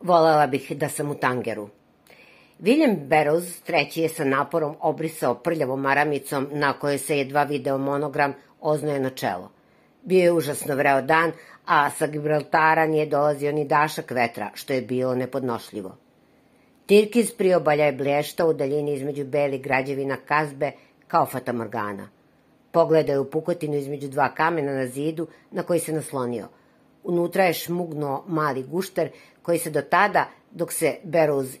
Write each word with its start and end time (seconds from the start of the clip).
Volela 0.00 0.46
bih 0.46 0.72
da 0.76 0.88
sam 0.88 1.10
u 1.10 1.14
tangeru. 1.14 1.68
William 2.60 2.96
Barrows 3.08 3.60
treći 3.64 4.00
je 4.00 4.08
sa 4.08 4.24
naporom 4.24 4.76
obrisao 4.80 5.34
prljavom 5.34 5.80
maramicom 5.80 6.46
na 6.50 6.72
kojoj 6.72 6.98
se 6.98 7.18
jedva 7.18 7.44
video 7.44 7.78
monogram 7.78 8.34
oznojeno 8.60 9.10
čelo. 9.10 9.50
Bio 10.02 10.22
je 10.22 10.32
užasno 10.32 10.76
vreo 10.76 11.02
dan, 11.02 11.32
a 11.66 11.90
sa 11.90 12.06
Gibraltara 12.06 12.86
nije 12.86 13.06
dolazio 13.06 13.52
ni 13.52 13.64
dašak 13.64 14.10
vetra, 14.10 14.50
što 14.54 14.72
je 14.72 14.82
bilo 14.82 15.14
nepodnošljivo. 15.14 15.96
Tirkiz 16.86 17.32
priobalja 17.32 17.84
je 17.84 17.92
blještao 17.92 18.48
u 18.48 18.52
daljini 18.52 18.94
između 18.94 19.24
beli 19.24 19.58
građevina 19.58 20.16
kazbe 20.16 20.72
kao 21.08 21.26
fatamorgana. 21.26 22.08
Pogledao 22.72 23.12
je 23.12 23.20
u 23.20 23.30
pukotinu 23.30 23.74
između 23.74 24.08
dva 24.08 24.34
kamena 24.34 24.72
na 24.72 24.86
zidu 24.86 25.26
na 25.50 25.62
koji 25.62 25.80
se 25.80 25.92
naslonio. 25.92 26.48
Unutra 27.04 27.44
je 27.44 27.52
šmugnuo 27.52 28.24
mali 28.26 28.62
gušter 28.62 29.10
koji 29.42 29.58
se 29.58 29.70
do 29.70 29.82
tada, 29.82 30.28
dok 30.50 30.72
se 30.72 30.96
Beruz 31.04 31.56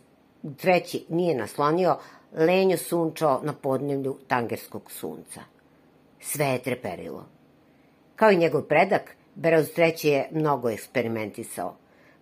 treći 0.56 1.04
nije 1.08 1.34
naslonio, 1.34 1.96
lenjo 2.32 2.76
sunčao 2.76 3.40
na 3.42 3.52
podnevlju 3.52 4.18
tangerskog 4.28 4.90
sunca. 4.90 5.40
Sve 6.20 6.46
je 6.46 6.62
treperilo. 6.62 7.26
Kao 8.16 8.30
i 8.30 8.36
njegov 8.36 8.62
predak, 8.62 9.16
Beruz 9.34 9.68
III 9.78 10.10
je 10.10 10.28
mnogo 10.32 10.70
eksperimentisao. 10.70 11.76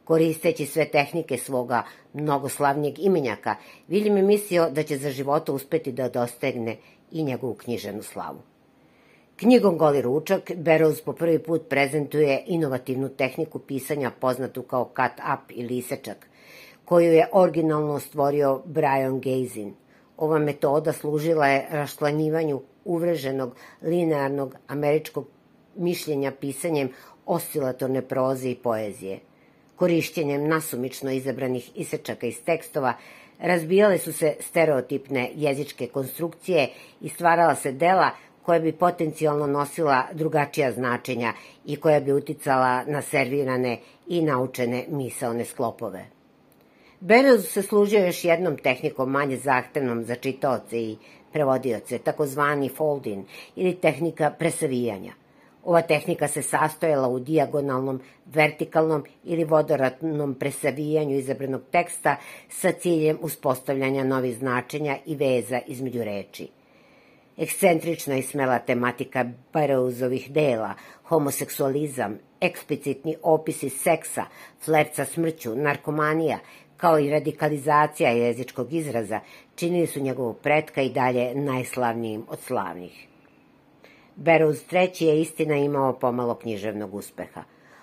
Koristeći 0.04 0.66
sve 0.66 0.84
tehnike 0.90 1.36
svoga 1.36 1.82
mnogoslavnijeg 2.12 2.98
imenjaka, 2.98 3.56
William 3.88 4.16
je 4.16 4.22
mislio 4.22 4.70
da 4.70 4.82
će 4.82 4.98
za 4.98 5.10
života 5.10 5.52
uspeti 5.52 5.92
da 5.92 6.08
dostegne 6.08 6.76
i 7.12 7.22
njegovu 7.22 7.54
knjiženu 7.54 8.02
slavu. 8.02 8.38
Knjigom 9.40 9.76
Goli 9.78 10.02
ručak, 10.02 10.50
Barrows 10.56 11.00
po 11.04 11.12
prvi 11.12 11.38
put 11.38 11.68
prezentuje 11.68 12.42
inovativnu 12.46 13.08
tehniku 13.08 13.58
pisanja 13.58 14.10
poznatu 14.10 14.62
kao 14.62 14.90
cut-up 14.96 15.40
ili 15.50 15.76
isečak, 15.78 16.26
koju 16.84 17.12
je 17.12 17.28
originalno 17.32 18.00
stvorio 18.00 18.62
Brian 18.64 19.20
Gazin. 19.20 19.74
Ova 20.16 20.38
metoda 20.38 20.92
služila 20.92 21.46
je 21.46 21.66
rašlanjivanju 21.70 22.60
uvreženog 22.84 23.56
linearnog 23.82 24.54
američkog 24.68 25.26
mišljenja 25.76 26.32
pisanjem 26.40 26.90
oscilatorne 27.26 28.02
proze 28.02 28.50
i 28.50 28.56
poezije. 28.56 29.20
Korišćenjem 29.76 30.48
nasumično 30.48 31.10
izabranih 31.10 31.70
isečaka 31.74 32.26
iz 32.26 32.42
tekstova 32.42 32.94
razbijale 33.38 33.98
su 33.98 34.12
se 34.12 34.36
stereotipne 34.40 35.30
jezičke 35.34 35.86
konstrukcije 35.86 36.68
i 37.00 37.08
stvarala 37.08 37.54
se 37.54 37.72
dela 37.72 38.10
koja 38.48 38.60
bi 38.60 38.72
potencijalno 38.72 39.46
nosila 39.46 40.04
drugačija 40.12 40.72
značenja 40.72 41.32
i 41.66 41.76
koja 41.76 42.00
bi 42.00 42.12
uticala 42.12 42.84
na 42.84 43.02
servirane 43.02 43.78
i 44.06 44.22
naučene 44.22 44.84
misaone 44.88 45.44
sklopove. 45.44 46.06
Berez 47.00 47.44
se 47.48 47.62
služio 47.62 48.06
još 48.06 48.24
jednom 48.24 48.56
tehnikom 48.56 49.10
manje 49.10 49.36
zahtevnom 49.36 50.04
za 50.04 50.14
čitaoce 50.14 50.80
i 50.80 50.96
prevodioce, 51.32 51.98
takozvani 51.98 52.68
folding 52.68 53.24
ili 53.56 53.74
tehnika 53.74 54.30
presavijanja– 54.30 55.12
Ova 55.64 55.82
tehnika 55.82 56.28
se 56.28 56.42
sastojala 56.42 57.08
u 57.08 57.18
dijagonalnom, 57.20 58.00
vertikalnom 58.26 59.04
ili 59.24 59.44
vodoratnom 59.44 60.34
presavijanju 60.34 61.16
izabranog 61.16 61.62
teksta 61.70 62.16
sa 62.48 62.72
ciljem 62.72 63.18
uspostavljanja 63.20 64.04
novih 64.04 64.36
značenja 64.36 64.96
i 65.06 65.16
veza 65.16 65.60
između 65.66 66.04
reči. 66.04 66.48
Ekscentrična 67.38 68.16
i 68.16 68.22
smela 68.22 68.58
tematika 68.58 69.24
Barrowsovih 69.52 70.30
dela, 70.30 70.74
homoseksualizam, 71.04 72.18
eksplicitni 72.40 73.16
opisi 73.22 73.68
seksa, 73.68 74.24
flirt 74.64 74.94
sa 74.94 75.04
smrću, 75.04 75.54
narkomanija, 75.54 76.38
kao 76.76 76.98
i 76.98 77.10
radikalizacija 77.10 78.10
jezičkog 78.10 78.72
izraza, 78.72 79.20
činili 79.54 79.86
su 79.86 80.00
njegovu 80.00 80.34
pretka 80.34 80.82
i 80.82 80.90
dalje 80.90 81.34
najslavnijim 81.34 82.24
od 82.28 82.40
slavnih. 82.40 83.06
Beruz 84.16 84.62
III 84.72 85.06
je 85.06 85.20
istina 85.20 85.56
imao 85.56 85.92
pomalo 85.92 86.34
književnog 86.34 86.94
uspeha. 86.94 87.42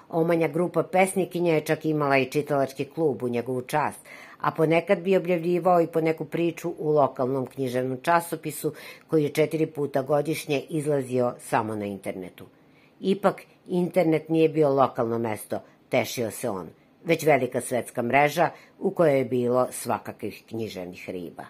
Omanja 0.09 0.47
grupa 0.47 0.83
pesnikinja 0.83 1.53
je 1.53 1.61
čak 1.61 1.85
imala 1.85 2.17
i 2.17 2.31
čitalački 2.31 2.85
klub 2.85 3.23
u 3.23 3.29
njegovu 3.29 3.61
čast, 3.61 3.99
a 4.41 4.51
ponekad 4.51 5.01
bi 5.01 5.18
objavljivao 5.18 5.81
i 5.81 5.88
po 5.88 6.01
neku 6.01 6.25
priču 6.25 6.73
u 6.79 6.91
lokalnom 6.91 7.46
književnom 7.46 7.97
časopisu 8.01 8.73
koji 9.07 9.23
je 9.23 9.29
četiri 9.29 9.66
puta 9.66 10.01
godišnje 10.01 10.63
izlazio 10.69 11.34
samo 11.40 11.75
na 11.75 11.85
internetu. 11.85 12.46
Ipak, 13.00 13.41
internet 13.68 14.29
nije 14.29 14.50
bio 14.50 14.69
lokalno 14.69 15.19
mesto, 15.19 15.59
tešio 15.90 16.31
se 16.31 16.50
on, 16.50 16.69
već 17.06 17.25
velika 17.25 17.62
svetska 17.62 18.01
mreža 18.01 18.50
u 18.79 18.91
kojoj 18.91 19.18
je 19.18 19.25
bilo 19.25 19.68
svakakvih 19.72 20.44
književnih 20.47 21.09
riba. 21.09 21.46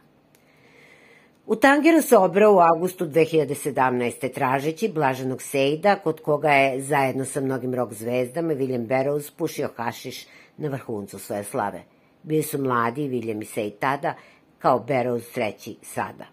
U 1.47 1.55
Tangeru 1.55 2.01
se 2.01 2.17
obrao 2.17 2.53
u 2.53 2.59
avgustu 2.59 3.05
2017. 3.05 4.33
tražeći 4.33 4.89
Blaženog 4.89 5.41
Sejda, 5.41 5.95
kod 5.95 6.21
koga 6.21 6.49
je 6.49 6.81
zajedno 6.81 7.25
sa 7.25 7.41
mnogim 7.41 7.73
rock 7.75 7.93
zvezdama 7.93 8.53
William 8.53 8.87
Barrows 8.87 9.31
pušio 9.37 9.69
hašiš 9.75 10.25
na 10.57 10.69
vrhuncu 10.69 11.19
svoje 11.19 11.43
slave. 11.43 11.83
Bili 12.25 12.43
su 12.43 12.57
mladi 12.57 13.09
William 13.09 13.67
i 13.67 13.71
tada, 13.71 14.13
kao 14.59 14.85
Barrows 14.87 15.33
treći 15.33 15.77
sada. 15.81 16.25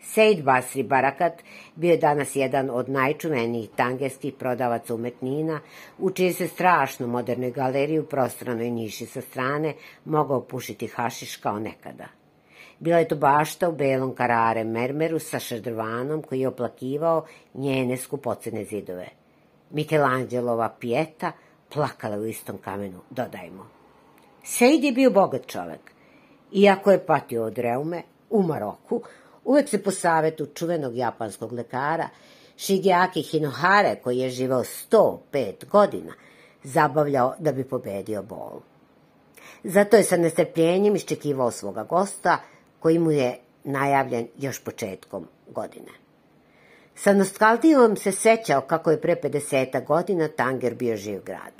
Sejd 0.00 0.44
Basri 0.44 0.82
Barakat 0.82 1.42
bio 1.74 1.90
je 1.90 1.96
danas 1.96 2.36
jedan 2.36 2.70
od 2.70 2.88
najčuvenijih 2.88 3.70
tangerskih 3.76 4.34
prodavaca 4.38 4.94
umetnina, 4.94 5.60
u 5.98 6.10
čije 6.10 6.32
se 6.32 6.48
strašno 6.48 7.06
modernoj 7.06 7.50
galeriji 7.50 7.98
u 7.98 8.06
prostranoj 8.06 8.70
niši 8.70 9.06
sa 9.06 9.20
strane 9.20 9.74
mogao 10.04 10.40
pušiti 10.40 10.86
hašiš 10.86 11.36
kao 11.36 11.58
nekada– 11.58 12.08
Bila 12.82 12.98
je 12.98 13.08
to 13.08 13.16
bašta 13.16 13.68
u 13.68 13.72
belom 13.72 14.14
karare 14.14 14.64
mermeru 14.64 15.18
sa 15.18 15.38
šadrvanom 15.38 16.22
koji 16.22 16.40
je 16.40 16.48
oplakivao 16.48 17.26
njene 17.54 17.96
skupocene 17.96 18.64
zidove. 18.64 19.08
Michelangelova 19.70 20.68
pijeta 20.80 21.32
plakala 21.74 22.16
u 22.16 22.26
istom 22.26 22.58
kamenu, 22.58 22.98
dodajmo. 23.10 23.66
Sejd 24.44 24.84
je 24.84 24.92
bio 24.92 25.10
bogat 25.10 25.46
čovek. 25.46 25.92
Iako 26.52 26.90
je 26.90 27.06
patio 27.06 27.44
od 27.44 27.58
reume, 27.58 28.02
u 28.30 28.42
Maroku, 28.42 29.02
uvek 29.44 29.68
se 29.68 29.82
po 29.82 29.90
savetu 29.90 30.46
čuvenog 30.46 30.96
japanskog 30.96 31.52
lekara 31.52 32.08
Shigeaki 32.56 33.22
Hinohare, 33.22 33.96
koji 34.02 34.18
je 34.18 34.30
živao 34.30 34.64
105 34.64 35.68
godina, 35.70 36.12
zabavljao 36.62 37.34
da 37.38 37.52
bi 37.52 37.64
pobedio 37.64 38.22
bol. 38.22 38.60
Zato 39.64 39.96
je 39.96 40.02
sa 40.02 40.16
nestrpljenjem 40.16 40.96
iščekivao 40.96 41.50
svoga 41.50 41.84
gosta, 41.84 42.38
koji 42.78 42.98
mu 42.98 43.10
je 43.10 43.38
najavljen 43.64 44.28
još 44.38 44.64
početkom 44.64 45.28
godine. 45.48 45.92
Sa 46.94 47.12
nostalgijom 47.12 47.96
se 47.96 48.12
sećao 48.12 48.60
kako 48.60 48.90
je 48.90 49.00
pre 49.00 49.16
50 49.22 49.84
godina 49.86 50.28
Tanger 50.28 50.74
bio 50.74 50.96
živ 50.96 51.22
grad. 51.24 51.52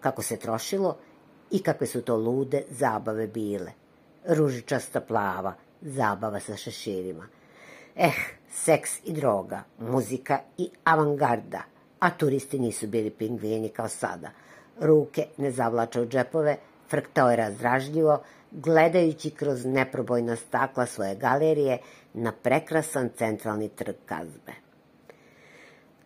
Kako 0.00 0.22
se 0.22 0.36
trošilo 0.36 0.96
i 1.52 1.62
kakve 1.62 1.86
su 1.86 2.02
to 2.02 2.16
lude 2.16 2.62
zabave 2.70 3.26
bile. 3.26 3.72
Ružičasta 4.28 5.00
plava, 5.00 5.54
zabava 5.82 6.40
sa 6.40 6.56
šeširima. 6.56 7.26
Eh, 7.96 8.12
seks 8.50 8.90
i 9.04 9.12
droga, 9.12 9.64
muzika 9.78 10.38
i 10.58 10.70
avangarda, 10.84 11.62
a 11.98 12.10
turisti 12.10 12.58
nisu 12.58 12.86
bili 12.86 13.10
pingvini 13.10 13.68
kao 13.68 13.88
sada. 13.88 14.30
Ruke 14.80 15.26
ne 15.36 15.50
zavlače 15.50 16.00
u 16.00 16.06
džepove, 16.06 16.56
frktao 16.90 17.30
je 17.30 17.36
razdražljivo, 17.36 18.22
gledajući 18.50 19.30
kroz 19.30 19.64
neprobojna 19.64 20.36
stakla 20.36 20.86
svoje 20.86 21.14
galerije 21.14 21.78
na 22.14 22.32
prekrasan 22.32 23.10
centralni 23.18 23.68
trg 23.68 23.96
Kazbe. 24.06 24.71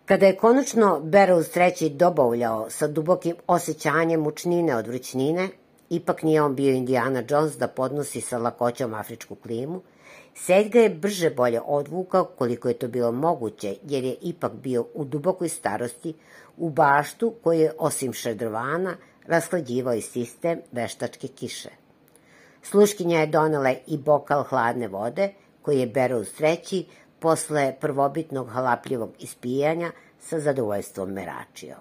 Kada 0.06 0.26
je 0.26 0.36
konačno 0.36 1.00
Barrows 1.04 1.80
III 1.80 1.90
dobavljao 1.90 2.70
sa 2.70 2.86
dubokim 2.88 3.36
osjećanjem 3.46 4.20
mučnine 4.20 4.76
od 4.76 4.86
vrućnine, 4.86 5.48
ipak 5.90 6.22
nije 6.22 6.42
on 6.42 6.54
bio 6.54 6.72
Indiana 6.72 7.22
Jones 7.28 7.56
da 7.56 7.68
podnosi 7.68 8.20
sa 8.20 8.38
lakoćom 8.38 8.94
afričku 8.94 9.34
klimu, 9.34 9.82
Sed 10.34 10.68
ga 10.68 10.80
je 10.80 10.90
brže 10.90 11.30
bolje 11.30 11.60
odvukao 11.64 12.24
koliko 12.24 12.68
je 12.68 12.74
to 12.74 12.88
bilo 12.88 13.12
moguće, 13.12 13.76
jer 13.82 14.04
je 14.04 14.16
ipak 14.20 14.52
bio 14.52 14.86
u 14.94 15.04
dubokoj 15.04 15.48
starosti 15.48 16.14
u 16.56 16.70
baštu 16.70 17.34
koji 17.42 17.60
je 17.60 17.72
osim 17.78 18.12
šedrovana 18.12 18.96
rashlađivao 19.26 19.94
i 19.94 20.00
sistem 20.00 20.60
veštačke 20.72 21.28
kiše. 21.28 21.70
Sluškinja 22.62 23.20
je 23.20 23.26
donela 23.26 23.74
i 23.86 23.98
bokal 23.98 24.42
hladne 24.42 24.88
vode, 24.88 25.32
koji 25.62 25.80
je 25.80 25.86
Berus 25.86 26.32
treći 26.32 26.86
posle 27.20 27.76
prvobitnog 27.80 28.48
halapljivog 28.48 29.10
ispijanja 29.18 29.92
sa 30.20 30.40
zadovoljstvom 30.40 31.12
meračio. 31.12 31.76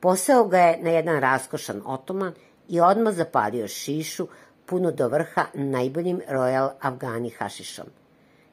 Poseo 0.00 0.44
ga 0.44 0.58
je 0.58 0.82
na 0.82 0.90
jedan 0.90 1.20
raskošan 1.20 1.82
otoman 1.84 2.32
i 2.68 2.80
odmah 2.80 3.14
zapalio 3.14 3.68
šišu 3.68 4.28
puno 4.66 4.92
do 4.92 5.08
vrha 5.08 5.44
najboljim 5.54 6.20
Royal 6.30 6.70
Afgani 6.80 7.30
hašišom. 7.30 7.86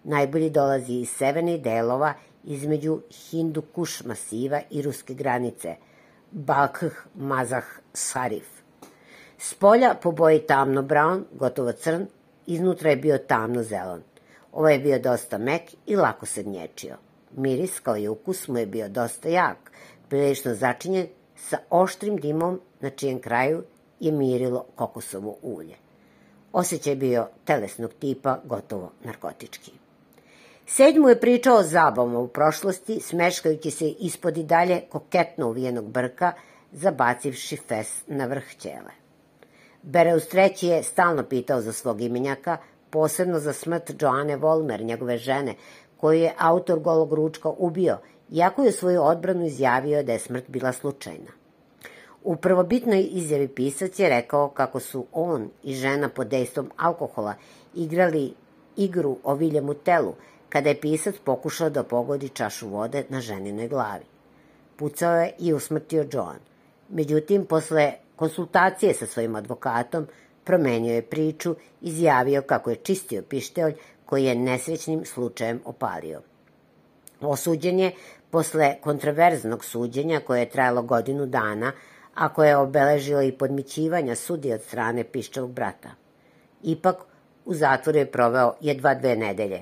Najbolji 0.03 0.50
dolazi 0.50 0.94
iz 0.94 1.09
severnih 1.09 1.62
delova 1.62 2.13
između 2.44 3.00
Hindu-Kuš 3.09 4.06
masiva 4.06 4.62
i 4.69 4.81
ruske 4.81 5.13
granice, 5.13 5.75
Balkh 6.31 6.83
Mazah 7.15 7.65
Sarif. 7.94 8.47
S 9.38 9.53
polja 9.53 9.95
po 10.01 10.12
boji 10.12 10.39
tamno 10.39 10.81
brown, 10.81 11.24
gotovo 11.31 11.71
crn, 11.71 12.06
iznutra 12.47 12.89
je 12.89 12.95
bio 12.95 13.18
tamno 13.18 13.63
zelon. 13.63 14.01
Ovo 14.54 14.70
je 14.70 14.80
bio 14.80 15.00
dosta 15.00 15.38
mek 15.38 15.62
i 15.86 15.96
lako 15.96 16.26
se 16.26 16.44
gnječio. 16.44 16.96
Miris 17.38 17.80
kao 17.80 17.98
i 17.98 18.08
ukus 18.08 18.48
mu 18.48 18.58
je 18.58 18.66
bio 18.66 18.90
dosta 18.90 19.30
jak, 19.30 19.72
prilično 20.10 20.54
začinjen 20.54 21.08
sa 21.36 21.58
oštrim 21.70 22.18
dimom 22.18 22.62
na 22.80 22.90
čijem 22.90 23.20
kraju 23.20 23.64
je 24.00 24.12
mirilo 24.12 24.66
kokosovo 24.76 25.38
ulje. 25.42 25.76
Osećaj 26.52 26.96
bio 26.96 27.28
telesnog 27.46 27.94
tipa, 28.00 28.40
gotovo 28.44 28.92
narkotički. 29.04 29.72
Sed 30.66 30.98
mu 30.98 31.10
je 31.10 31.20
pričao 31.20 31.58
o 31.58 31.64
zabavama 31.64 32.20
u 32.20 32.28
prošlosti, 32.28 33.00
smeškajući 33.00 33.72
se 33.72 33.90
ispod 33.90 34.38
i 34.38 34.44
dalje 34.44 34.82
koketno 34.90 35.50
uvijenog 35.50 35.90
brka, 35.90 36.34
zabacivši 36.72 37.58
fes 37.58 38.04
na 38.08 38.26
vrh 38.26 38.56
ćele. 38.58 38.92
Bereus 39.82 40.34
III 40.34 40.70
je 40.70 40.84
stalno 40.84 41.24
pitao 41.24 41.62
za 41.62 41.74
svog 41.74 42.02
imenjaka, 42.02 42.58
posebno 42.94 43.40
za 43.40 43.54
smrt 43.54 44.01
Joane 44.01 44.36
Volmer, 44.36 44.81
njegove 44.81 45.18
žene, 45.18 45.56
koju 45.98 46.19
je 46.19 46.34
autor 46.38 46.80
golog 46.80 47.13
ručka 47.13 47.50
ubio, 47.50 47.98
iako 48.31 48.63
je 48.63 48.72
svoju 48.72 49.01
odbranu 49.04 49.45
izjavio 49.45 50.04
da 50.04 50.13
je 50.13 50.19
smrt 50.19 50.44
bila 50.48 50.74
slučajna. 50.74 51.31
U 52.24 52.36
prvobitnoj 52.36 53.07
izjavi 53.12 53.48
pisac 53.48 54.00
je 54.00 54.10
rekao 54.10 54.50
kako 54.50 54.80
su 54.80 55.06
on 55.12 55.50
i 55.63 55.74
žena 55.74 56.10
pod 56.10 56.28
dejstvom 56.28 56.69
alkohola 56.78 57.34
igrali 57.75 58.34
igru 58.78 59.18
o 59.24 59.36
Viljemu 59.36 59.74
telu, 59.74 60.13
kada 60.50 60.69
je 60.69 60.81
pisac 60.81 61.16
pokušao 61.24 61.69
da 61.69 61.84
pogodi 61.84 62.30
čašu 62.30 62.69
vode 62.69 63.04
na 63.10 63.22
ženinoj 63.22 63.68
glavi. 63.68 64.06
Pucao 64.75 65.16
je 65.16 65.34
i 65.40 65.54
usmrtio 65.54 66.06
Joan. 66.12 66.40
Međutim, 66.90 67.45
posle 67.45 67.94
konsultacije 68.16 68.94
sa 68.94 69.06
svojim 69.06 69.36
advokatom, 69.36 70.07
promenio 70.44 70.94
je 70.94 71.01
priču, 71.01 71.56
izjavio 71.81 72.42
kako 72.42 72.69
je 72.69 72.75
čistio 72.75 73.24
pištolj 73.30 73.74
koji 74.06 74.25
je 74.25 74.36
nesrećnim 74.36 75.06
slučajem 75.06 75.62
opalio. 75.66 76.22
Osuđen 77.22 77.80
je 77.80 77.92
posle 78.30 78.75
kontraverznog 78.81 79.66
suđenja 79.66 80.19
koje 80.19 80.40
je 80.40 80.50
trajalo 80.50 80.81
godinu 80.81 81.25
dana, 81.25 81.72
a 82.13 82.34
koje 82.34 82.50
je 82.50 82.57
obeležilo 82.57 83.22
i 83.22 83.31
podmićivanja 83.31 84.16
sudi 84.16 84.54
od 84.54 84.62
strane 84.62 85.04
piščevog 85.04 85.51
brata. 85.51 85.90
Ipak, 86.63 86.95
u 87.45 87.54
zatvoru 87.54 87.98
je 87.98 88.12
proveo 88.12 88.54
jedva 88.62 88.94
dve 88.95 89.16
nedelje. 89.16 89.62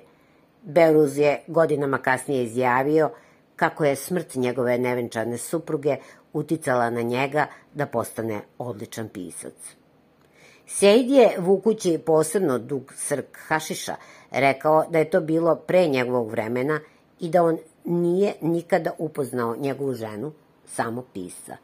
Beruz 0.61 1.17
je 1.17 1.41
godinama 1.47 1.97
kasnije 1.97 2.43
izjavio 2.43 3.09
kako 3.55 3.85
je 3.85 3.95
smrt 3.95 4.35
njegove 4.35 4.77
nevenčane 4.77 5.37
supruge 5.37 5.97
uticala 6.33 6.89
na 6.89 7.01
njega 7.01 7.45
da 7.73 7.85
postane 7.85 8.41
odličan 8.57 9.09
pisac. 9.09 9.80
Sejd 10.73 11.09
je, 11.11 11.35
vukući 11.37 11.97
posebno 12.05 12.59
dug 12.59 12.93
srk 12.95 13.37
hašiša, 13.47 13.95
rekao 14.31 14.85
da 14.89 14.99
je 14.99 15.09
to 15.09 15.21
bilo 15.21 15.55
pre 15.55 15.87
njegovog 15.87 16.31
vremena 16.31 16.79
i 17.19 17.29
da 17.29 17.43
on 17.43 17.57
nije 17.85 18.33
nikada 18.41 18.91
upoznao 18.97 19.55
njegovu 19.55 19.93
ženu, 19.93 20.31
samo 20.65 21.05
pisa. 21.13 21.57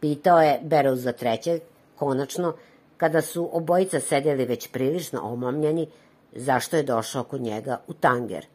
Pitao 0.00 0.42
je 0.42 0.60
Berouz 0.62 1.02
za 1.02 1.12
trećeg, 1.12 1.62
konačno, 1.96 2.54
kada 2.96 3.22
su 3.22 3.48
obojica 3.52 4.00
sedeli 4.00 4.44
već 4.44 4.68
prilično 4.68 5.20
omamljeni, 5.20 5.88
zašto 6.32 6.76
je 6.76 6.82
došao 6.82 7.24
kod 7.24 7.40
njega 7.40 7.80
u 7.86 7.92
tanger. 7.92 8.46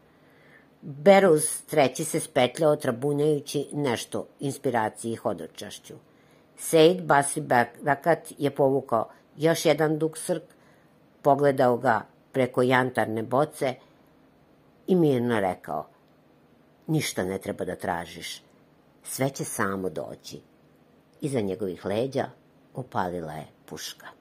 Beruz 0.82 1.62
treći 1.70 2.04
se 2.04 2.20
spetljao 2.20 2.76
trabunjajući 2.76 3.68
nešto 3.74 4.28
inspiraciji 4.40 5.16
hodočašću. 5.16 5.94
Sejd 6.58 7.04
Basri 7.04 7.44
Bakat 7.82 8.34
je 8.38 8.52
povukao 8.52 9.10
još 9.38 9.66
jedan 9.66 9.98
dug 10.00 10.18
srk, 10.18 10.44
pogledao 11.22 11.78
ga 11.78 12.06
preko 12.32 12.62
jantarne 12.62 13.24
boce 13.24 13.76
i 14.88 14.96
mirno 14.96 15.40
rekao 15.40 15.88
Ništa 16.88 17.24
ne 17.24 17.38
treba 17.38 17.66
da 17.66 17.76
tražiš, 17.76 18.42
sve 19.04 19.30
će 19.30 19.44
samo 19.44 19.90
doći. 19.90 20.42
Iza 21.22 21.42
njegovih 21.42 21.86
leđa 21.86 22.30
upalila 22.74 23.34
je 23.34 23.48
puška. 23.66 24.17